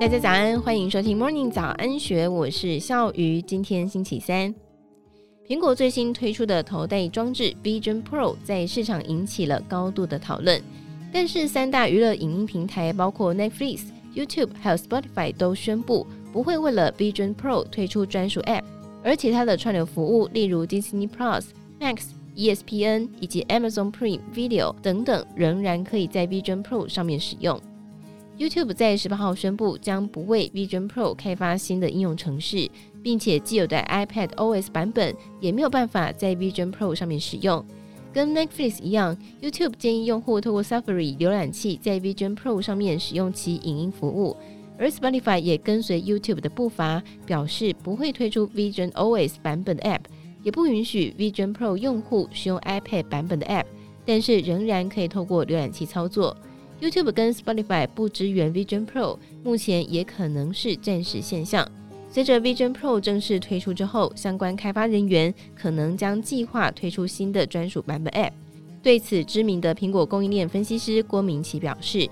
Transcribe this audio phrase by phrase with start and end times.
[0.00, 3.42] 大家早安，欢迎收听 Morning 早安学，我是笑鱼。
[3.42, 4.54] 今天星期三，
[5.46, 10.58] 苹果最新推出的头戴装置 Vision Pro 在市场引起了高度的讨论。
[11.12, 18.64] 但是三大娱乐影音平台，包括 Netflix、YouTube 还有 Spotify 都宣布不会为了 Vision Pro 推出专属 App，
[19.04, 21.48] 而其他的串流服务，例如 Disney Plus、
[21.78, 22.04] Max、
[22.34, 27.60] ESPN 以及 Amazon Prime Video 等等，仍然可以在 Vision Pro 上面使用。
[28.40, 32.70] YouTube 在十八号宣布，将不为 Vision Pro 开发新的应用程式，
[33.02, 37.62] 并且既有的 iPad OS 版本也没有办法在 Vision Pro 上面使用。
[38.14, 44.34] 跟 Netflix 一样，YouTube 建议用户透过 Safari 浏览器在 Vision Pro 上面使用其影音服务，
[44.78, 50.00] 而 Spotify 也跟随 YouTube 的步伐，表示不会推出 Vision OS 版本的 App，
[50.42, 53.66] 也不允许 Vision Pro 用户使用 iPad 版本的 App，
[54.06, 56.34] 但是仍然可以透过浏览器操作。
[56.80, 61.70] YouTube 跟 Spotify 不支援 Vision Pro，目前也可能是暂时现象。
[62.10, 68.32] 随着 Vision Pro 正式推出之后，相关开发人员可能将计划推出新的专属版本 App。
[68.82, 72.08] 对此，知名的苹果供应链分析师郭明奇表示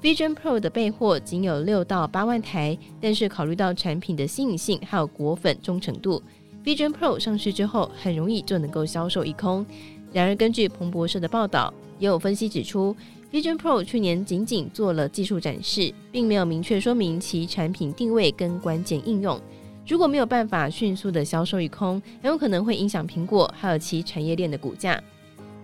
[0.00, 6.22] ，Vision Pro 的备货仅有六到八万台，但是考虑到产品的新颖性还有果粉忠诚度
[6.64, 9.66] ，Vision Pro 上市之后很容易就能够销售一空。
[10.12, 12.94] 然而，根据彭博社的报道，也有分析指出
[13.32, 19.40] ，Vision Pro 去年仅仅做了技术展示，并没有明确说明其产品定位跟关键应用。
[19.88, 25.02] 如果没有办法迅速的销售一空，很有可能会影响苹果还有其产业链的股价。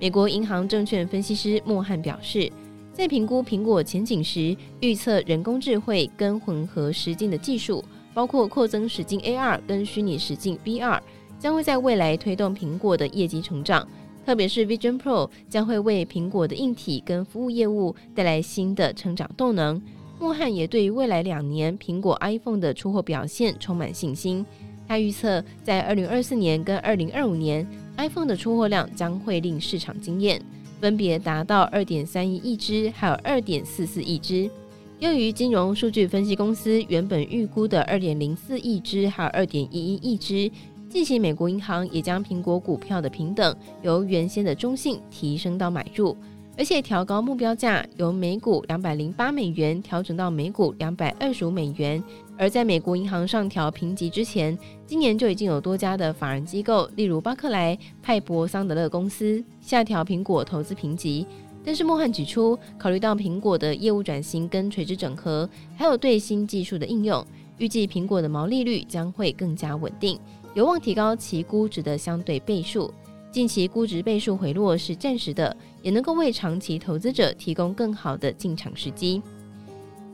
[0.00, 2.50] 美国银行证券分析师莫汉表示，
[2.92, 11.00] 在评估苹果前景时，预测人工智慧跟混合实境的技术，包括扩增实境 AR 跟虚拟实境 VR，
[11.38, 13.86] 将会在未来推动苹果的业绩成长。
[14.28, 19.80] 特别是 Vision Pro 将会为苹果的硬体跟服务业务带来新的成长动能。
[20.20, 24.44] 莫汉也对于未来两年苹果 iPhone 的出货表现充满信心。
[24.86, 27.66] 他预测在二零二四年跟二零二五年
[27.96, 30.38] ，iPhone 的出货量将会令市场惊艳，
[30.78, 34.50] 分别达到二点三一亿只，还有二点四四亿只。
[34.98, 40.50] 优于金融数据分析公司原本预估的二点零四亿只，还有二点一一亿只。
[40.88, 46.16] 近期，美国银行也将苹果股票的平等由原先的中性提升到买入，
[46.56, 52.02] 而且调高目标价，由每股两百零八美元调整到每股两百二十五美元。
[52.38, 61.26] 而在美国银行上调评级之前，今年就已经有多家的法人机构，例如巴克莱、派博桑德勒公司下调苹果投资评级。
[61.62, 67.22] 但是莫汉指出，考虑到苹果的业务转型跟垂直整合，还有对新技术的应用，
[67.58, 70.18] 预计苹果的毛利率将会更加稳定。
[70.54, 72.92] 有望提高其估值的相对倍数，
[73.30, 79.22] 近期估值倍数回落是暂时的，也能够为长期投资者提供更好的进场时机。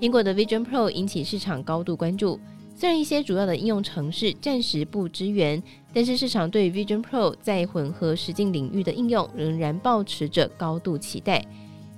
[0.00, 2.38] 苹果的 Vision Pro 引起市场高度关注，
[2.76, 5.62] 虽然一些主要的应用程式暂时不支援，
[5.94, 11.42] 但是市场对 Vision Pro 在混合实境领域的应用仍然抱持着高度期待。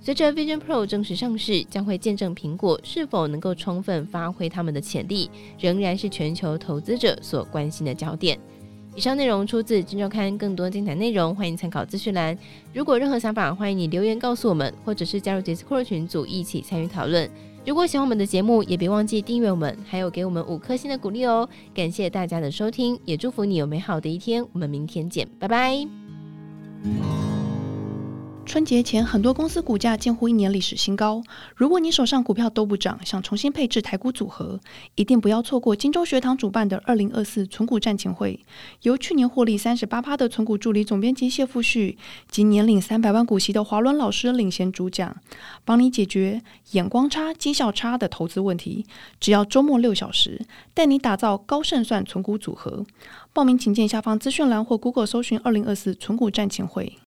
[0.06, 5.28] 随着 Vision Pro 正式上市，将会见证苹果是否能够充分发挥他们的潜力，
[5.58, 8.38] 仍然是全球投资者所关心的焦点。
[8.94, 12.38] 以上内容出自《今周刊》，更多精彩内容欢迎参考资讯栏。
[12.72, 17.28] 如果任何想法，欢迎你留言告诉我们，或者是加入 Discord 群组一起参与讨论。
[17.66, 21.48] 如果喜欢我们的节目，也别忘记订阅我们，还有给我们五颗星的鼓励哦。
[21.74, 24.46] 感谢大家的收听，也祝福你有美好的一天。
[24.52, 25.84] 我们明天见，拜拜。
[28.56, 31.22] 春节前，很多公司股价近乎一年历史新高。
[31.54, 34.58] 如果你手上股票都不涨，想重新配置台股组合，
[34.94, 38.40] 一定不要错过金州学堂主办的二零二四存股战情会。
[38.80, 41.98] 由去年获利三十八趴的存股助理总编辑谢富旭
[42.30, 45.14] 及年领三百万股息的华伦老师领衔主讲，
[45.66, 46.40] 帮你解决
[46.70, 48.86] 眼光差、绩效差的投资问题。
[49.20, 50.40] 只要周末六小时，
[50.72, 52.86] 带你打造高胜算存股组合。
[53.34, 56.90] 报名请见下方资讯栏或 Google 搜寻二零二四存股战情会。